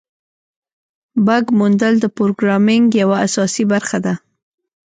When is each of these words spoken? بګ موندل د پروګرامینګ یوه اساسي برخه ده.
بګ 1.25 1.45
موندل 1.57 1.93
د 2.01 2.05
پروګرامینګ 2.17 2.87
یوه 3.01 3.17
اساسي 3.25 3.63
برخه 3.71 3.97
ده. 4.05 4.13